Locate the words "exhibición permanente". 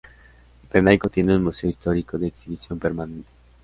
2.25-3.29